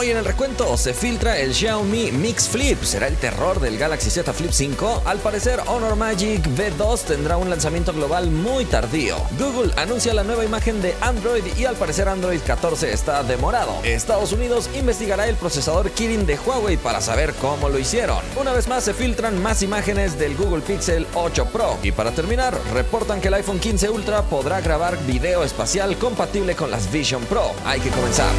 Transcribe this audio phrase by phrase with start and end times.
[0.00, 2.82] Hoy en el recuento se filtra el Xiaomi Mix Flip.
[2.82, 5.02] ¿Será el terror del Galaxy Z Flip 5?
[5.04, 9.18] Al parecer, Honor Magic V2 tendrá un lanzamiento global muy tardío.
[9.38, 13.74] Google anuncia la nueva imagen de Android y al parecer Android 14 está demorado.
[13.84, 18.24] Estados Unidos investigará el procesador Kirin de Huawei para saber cómo lo hicieron.
[18.40, 21.76] Una vez más se filtran más imágenes del Google Pixel 8 Pro.
[21.82, 26.70] Y para terminar, reportan que el iPhone 15 Ultra podrá grabar video espacial compatible con
[26.70, 27.52] las Vision Pro.
[27.66, 28.30] Hay que comenzar.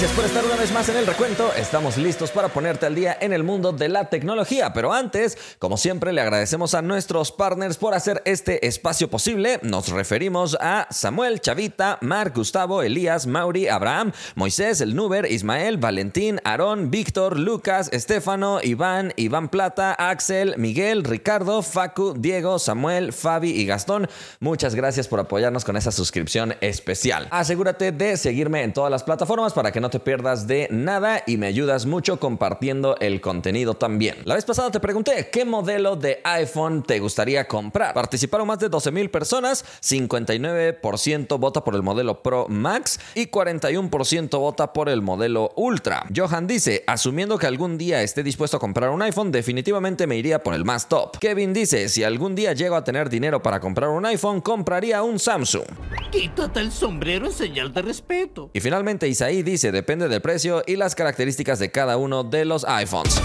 [0.00, 1.52] Gracias por estar una vez más en el recuento.
[1.58, 4.72] Estamos listos para ponerte al día en el mundo de la tecnología.
[4.72, 9.60] Pero antes, como siempre, le agradecemos a nuestros partners por hacer este espacio posible.
[9.60, 16.40] Nos referimos a Samuel, Chavita, Marc, Gustavo, Elías, Mauri, Abraham, Moisés, El Nuber, Ismael, Valentín,
[16.44, 23.66] Aarón, Víctor, Lucas, Estefano, Iván, Iván Plata, Axel, Miguel, Ricardo, Facu, Diego, Samuel, Fabi y
[23.66, 24.08] Gastón.
[24.38, 27.28] Muchas gracias por apoyarnos con esa suscripción especial.
[27.30, 31.36] Asegúrate de seguirme en todas las plataformas para que no te pierdas de nada y
[31.36, 34.16] me ayudas mucho compartiendo el contenido también.
[34.24, 37.92] La vez pasada te pregunté qué modelo de iPhone te gustaría comprar.
[37.94, 44.38] Participaron más de 12 mil personas, 59% vota por el modelo Pro Max y 41%
[44.38, 46.06] vota por el modelo Ultra.
[46.14, 50.42] Johan dice, asumiendo que algún día esté dispuesto a comprar un iPhone, definitivamente me iría
[50.42, 51.18] por el más top.
[51.18, 55.18] Kevin dice, si algún día llego a tener dinero para comprar un iPhone, compraría un
[55.18, 55.64] Samsung.
[56.10, 58.50] Quítate el sombrero en señal de respeto.
[58.52, 62.66] Y finalmente Isaí dice, depende del precio y las características de cada uno de los
[62.66, 63.18] iPhones.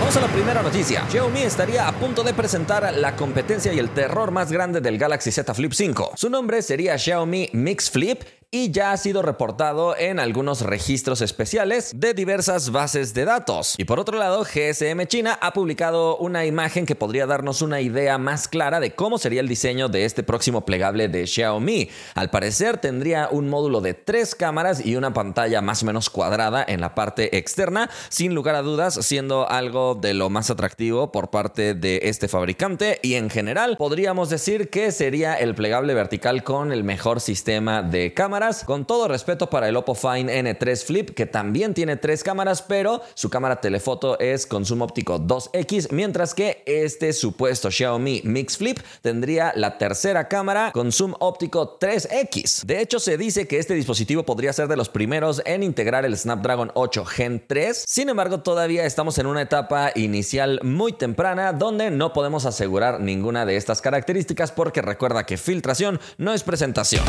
[0.00, 1.06] Vamos a la primera noticia.
[1.08, 5.30] Xiaomi estaría a punto de presentar la competencia y el terror más grande del Galaxy
[5.30, 6.12] Z Flip 5.
[6.16, 8.20] Su nombre sería Xiaomi Mix Flip
[8.52, 13.76] y ya ha sido reportado en algunos registros especiales de diversas bases de datos.
[13.78, 18.18] Y por otro lado, GSM China ha publicado una imagen que podría darnos una idea
[18.18, 21.90] más clara de cómo sería el diseño de este próximo plegable de Xiaomi.
[22.16, 26.64] Al parecer tendría un módulo de tres cámaras y una pantalla más o menos cuadrada
[26.66, 31.30] en la parte externa, sin lugar a dudas siendo algo de lo más atractivo por
[31.30, 36.72] parte de este fabricante y en general podríamos decir que sería el plegable vertical con
[36.72, 41.26] el mejor sistema de cámara con todo respeto para el Oppo Find N3 Flip, que
[41.26, 46.62] también tiene tres cámaras, pero su cámara telefoto es con zoom óptico 2X, mientras que
[46.64, 52.64] este supuesto Xiaomi Mix Flip tendría la tercera cámara con zoom óptico 3X.
[52.64, 56.16] De hecho, se dice que este dispositivo podría ser de los primeros en integrar el
[56.16, 57.84] Snapdragon 8 Gen 3.
[57.86, 63.44] Sin embargo, todavía estamos en una etapa inicial muy temprana donde no podemos asegurar ninguna
[63.44, 67.04] de estas características porque recuerda que filtración no es presentación.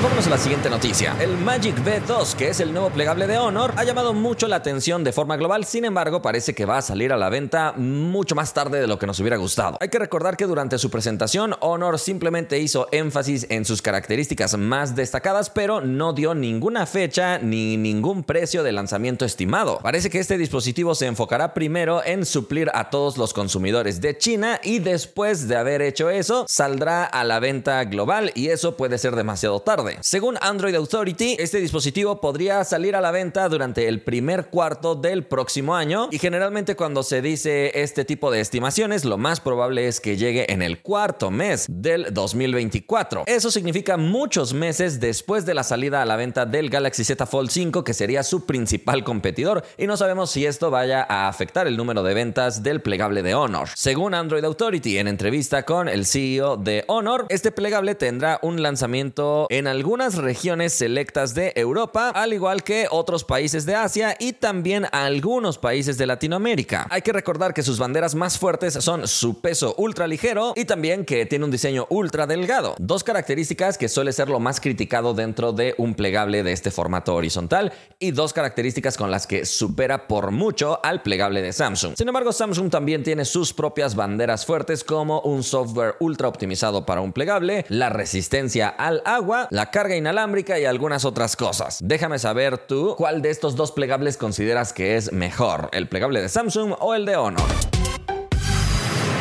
[0.00, 1.16] Vámonos a la siguiente noticia.
[1.20, 5.02] El Magic V2, que es el nuevo plegable de Honor, ha llamado mucho la atención
[5.02, 8.54] de forma global, sin embargo parece que va a salir a la venta mucho más
[8.54, 9.76] tarde de lo que nos hubiera gustado.
[9.80, 14.94] Hay que recordar que durante su presentación Honor simplemente hizo énfasis en sus características más
[14.94, 19.80] destacadas, pero no dio ninguna fecha ni ningún precio de lanzamiento estimado.
[19.82, 24.60] Parece que este dispositivo se enfocará primero en suplir a todos los consumidores de China
[24.62, 29.16] y después de haber hecho eso saldrá a la venta global y eso puede ser
[29.16, 29.87] demasiado tarde.
[30.00, 35.24] Según Android Authority, este dispositivo podría salir a la venta durante el primer cuarto del
[35.24, 40.00] próximo año y generalmente cuando se dice este tipo de estimaciones, lo más probable es
[40.00, 43.24] que llegue en el cuarto mes del 2024.
[43.26, 47.50] Eso significa muchos meses después de la salida a la venta del Galaxy Z Fold
[47.50, 51.76] 5, que sería su principal competidor, y no sabemos si esto vaya a afectar el
[51.76, 53.68] número de ventas del plegable de Honor.
[53.74, 59.46] Según Android Authority, en entrevista con el CEO de Honor, este plegable tendrá un lanzamiento
[59.50, 64.86] en algunas regiones selectas de Europa, al igual que otros países de Asia y también
[64.90, 66.88] algunos países de Latinoamérica.
[66.90, 71.04] Hay que recordar que sus banderas más fuertes son su peso ultra ligero y también
[71.04, 75.52] que tiene un diseño ultra delgado, dos características que suele ser lo más criticado dentro
[75.52, 80.32] de un plegable de este formato horizontal y dos características con las que supera por
[80.32, 81.94] mucho al plegable de Samsung.
[81.96, 87.00] Sin embargo, Samsung también tiene sus propias banderas fuertes como un software ultra optimizado para
[87.00, 91.78] un plegable, la resistencia al agua, la carga inalámbrica y algunas otras cosas.
[91.82, 96.28] Déjame saber tú cuál de estos dos plegables consideras que es mejor, el plegable de
[96.28, 97.77] Samsung o el de Honor.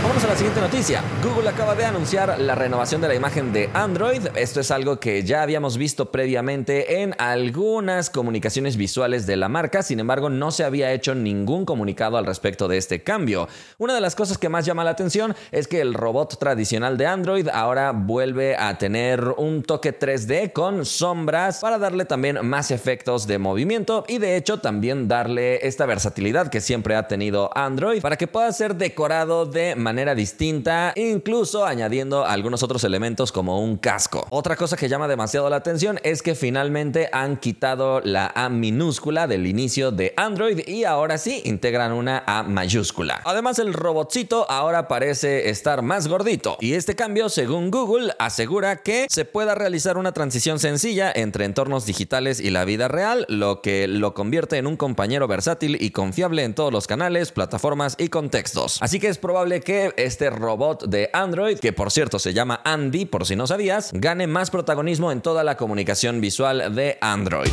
[0.07, 1.04] Vamos a la siguiente noticia.
[1.21, 4.21] Google acaba de anunciar la renovación de la imagen de Android.
[4.36, 9.83] Esto es algo que ya habíamos visto previamente en algunas comunicaciones visuales de la marca,
[9.83, 13.50] sin embargo no se había hecho ningún comunicado al respecto de este cambio.
[13.80, 17.06] Una de las cosas que más llama la atención es que el robot tradicional de
[17.06, 23.27] Android ahora vuelve a tener un toque 3D con sombras para darle también más efectos
[23.27, 28.15] de movimiento y de hecho también darle esta versatilidad que siempre ha tenido Android para
[28.15, 34.27] que pueda ser decorado de manera distinta, incluso añadiendo algunos otros elementos como un casco.
[34.29, 39.27] Otra cosa que llama demasiado la atención es que finalmente han quitado la A minúscula
[39.27, 43.21] del inicio de Android y ahora sí integran una A mayúscula.
[43.25, 49.07] Además el robotcito ahora parece estar más gordito y este cambio según Google asegura que
[49.09, 53.88] se pueda realizar una transición sencilla entre entornos digitales y la vida real, lo que
[53.88, 58.77] lo convierte en un compañero versátil y confiable en todos los canales, plataformas y contextos.
[58.81, 63.06] Así que es probable que este robot de Android, que por cierto se llama Andy
[63.06, 67.51] por si no sabías, gane más protagonismo en toda la comunicación visual de Android.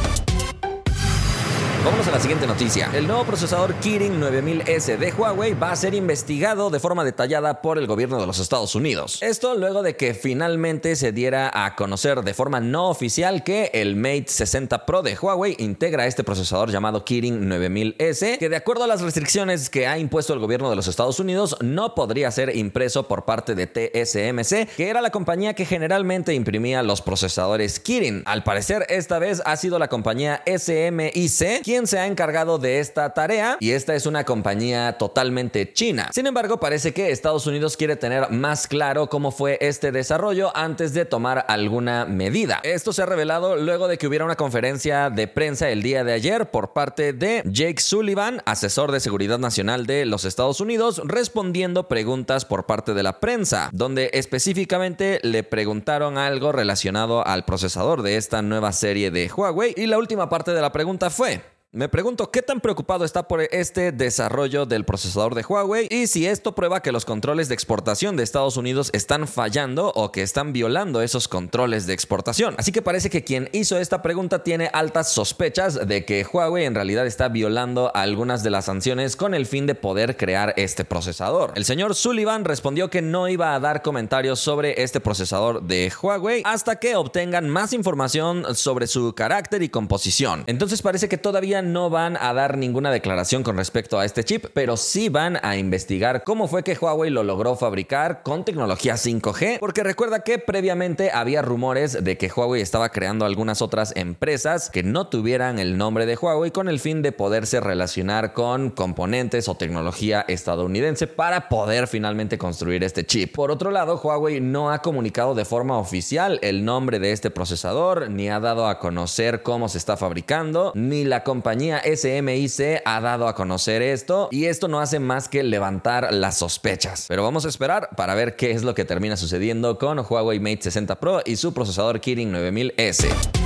[1.84, 2.88] Vámonos a la siguiente noticia.
[2.94, 7.76] El nuevo procesador Kirin 9000S de Huawei va a ser investigado de forma detallada por
[7.76, 9.18] el gobierno de los Estados Unidos.
[9.20, 13.96] Esto luego de que finalmente se diera a conocer de forma no oficial que el
[13.96, 18.86] Mate 60 Pro de Huawei integra este procesador llamado Kirin 9000S, que de acuerdo a
[18.86, 23.06] las restricciones que ha impuesto el gobierno de los Estados Unidos no podría ser impreso
[23.08, 28.22] por parte de TSMC, que era la compañía que generalmente imprimía los procesadores Kirin.
[28.24, 33.56] Al parecer esta vez ha sido la compañía SMIC se ha encargado de esta tarea
[33.58, 36.10] y esta es una compañía totalmente china.
[36.14, 40.94] Sin embargo, parece que Estados Unidos quiere tener más claro cómo fue este desarrollo antes
[40.94, 42.60] de tomar alguna medida.
[42.62, 46.12] Esto se ha revelado luego de que hubiera una conferencia de prensa el día de
[46.12, 51.88] ayer por parte de Jake Sullivan, asesor de seguridad nacional de los Estados Unidos, respondiendo
[51.88, 58.16] preguntas por parte de la prensa, donde específicamente le preguntaron algo relacionado al procesador de
[58.16, 61.42] esta nueva serie de Huawei y la última parte de la pregunta fue,
[61.74, 66.24] me pregunto qué tan preocupado está por este desarrollo del procesador de Huawei y si
[66.24, 70.52] esto prueba que los controles de exportación de Estados Unidos están fallando o que están
[70.52, 72.54] violando esos controles de exportación.
[72.58, 76.76] Así que parece que quien hizo esta pregunta tiene altas sospechas de que Huawei en
[76.76, 81.54] realidad está violando algunas de las sanciones con el fin de poder crear este procesador.
[81.56, 86.42] El señor Sullivan respondió que no iba a dar comentarios sobre este procesador de Huawei
[86.44, 90.44] hasta que obtengan más información sobre su carácter y composición.
[90.46, 94.46] Entonces parece que todavía no van a dar ninguna declaración con respecto a este chip,
[94.54, 99.58] pero sí van a investigar cómo fue que Huawei lo logró fabricar con tecnología 5G,
[99.58, 104.82] porque recuerda que previamente había rumores de que Huawei estaba creando algunas otras empresas que
[104.82, 109.56] no tuvieran el nombre de Huawei con el fin de poderse relacionar con componentes o
[109.56, 113.34] tecnología estadounidense para poder finalmente construir este chip.
[113.34, 118.10] Por otro lado, Huawei no ha comunicado de forma oficial el nombre de este procesador,
[118.10, 123.00] ni ha dado a conocer cómo se está fabricando, ni la compañía compañía SMIC ha
[123.00, 127.04] dado a conocer esto y esto no hace más que levantar las sospechas.
[127.06, 130.62] Pero vamos a esperar para ver qué es lo que termina sucediendo con Huawei Mate
[130.62, 133.43] 60 Pro y su procesador Kirin 9000S.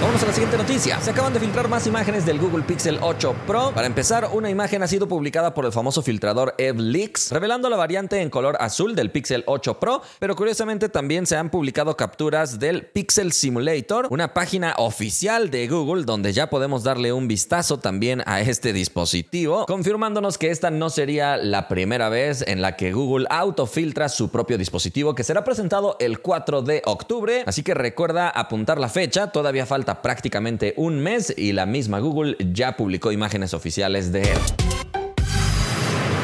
[0.00, 0.98] Vamos a la siguiente noticia.
[1.02, 3.70] Se acaban de filtrar más imágenes del Google Pixel 8 Pro.
[3.74, 8.22] Para empezar, una imagen ha sido publicada por el famoso filtrador EvLeaks, revelando la variante
[8.22, 12.86] en color azul del Pixel 8 Pro, pero curiosamente también se han publicado capturas del
[12.86, 18.40] Pixel Simulator, una página oficial de Google donde ya podemos darle un vistazo también a
[18.40, 24.08] este dispositivo, confirmándonos que esta no sería la primera vez en la que Google autofiltra
[24.08, 28.88] su propio dispositivo que será presentado el 4 de octubre, así que recuerda apuntar la
[28.88, 29.66] fecha, todavía
[30.02, 34.79] prácticamente un mes y la misma Google ya publicó imágenes oficiales de él.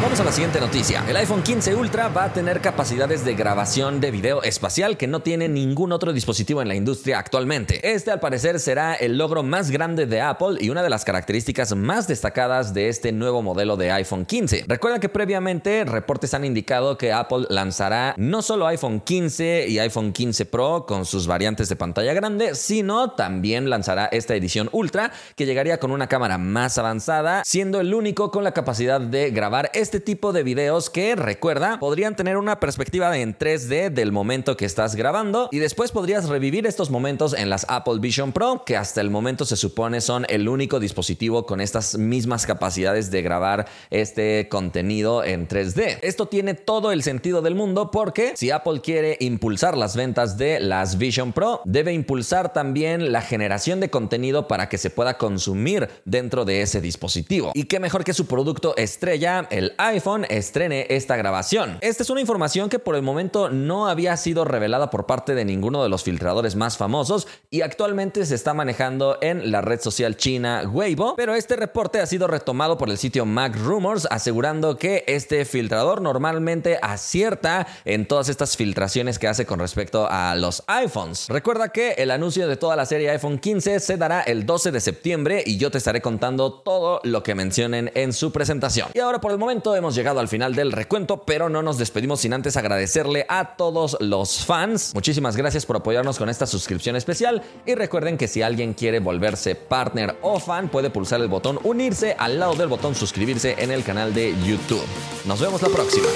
[0.02, 1.02] Vamos a la siguiente noticia.
[1.08, 5.20] El iPhone 15 Ultra va a tener capacidades de grabación de video espacial que no
[5.20, 7.80] tiene ningún otro dispositivo en la industria actualmente.
[7.94, 11.74] Este al parecer será el logro más grande de Apple y una de las características
[11.74, 14.66] más destacadas de este nuevo modelo de iPhone 15.
[14.68, 20.12] Recuerda que previamente reportes han indicado que Apple lanzará no solo iPhone 15 y iPhone
[20.12, 25.46] 15 Pro con sus variantes de pantalla grande, sino también lanzará esta edición Ultra que
[25.46, 30.00] llegaría con una cámara más avanzada, siendo el único con la capacidad de grabar este
[30.00, 34.96] tipo de videos que, recuerda, podrían tener una perspectiva en 3D del momento que estás
[34.96, 39.10] grabando y después podrías revivir estos momentos en las Apple Vision Pro, que hasta el
[39.10, 45.22] momento se supone son el único dispositivo con estas mismas capacidades de grabar este contenido
[45.22, 46.00] en 3D.
[46.02, 50.58] Esto tiene todo el sentido del mundo porque si Apple quiere impulsar las ventas de
[50.58, 55.88] las Vision Pro, debe impulsar también la generación de contenido para que se pueda consumir
[56.04, 57.52] dentro de ese dispositivo.
[57.54, 61.78] Y qué mejor que su producto estrella, el iPhone estrene esta grabación.
[61.80, 65.44] Esta es una información que por el momento no había sido revelada por parte de
[65.44, 70.16] ninguno de los filtradores más famosos y actualmente se está manejando en la red social
[70.16, 75.04] china Weibo, pero este reporte ha sido retomado por el sitio Mac Rumors asegurando que
[75.06, 81.28] este filtrador normalmente acierta en todas estas filtraciones que hace con respecto a los iPhones.
[81.28, 84.80] Recuerda que el anuncio de toda la serie iPhone 15 se dará el 12 de
[84.80, 88.90] septiembre y yo te estaré contando todo lo que mencionen en su presentación.
[88.94, 92.20] Y ahora por el momento hemos llegado al final del recuento, pero no nos despedimos
[92.20, 94.92] sin antes agradecerle a todos los fans.
[94.94, 99.54] Muchísimas gracias por apoyarnos con esta suscripción especial y recuerden que si alguien quiere volverse
[99.54, 103.82] partner o fan puede pulsar el botón unirse al lado del botón suscribirse en el
[103.82, 104.84] canal de YouTube.
[105.24, 106.06] Nos vemos la próxima.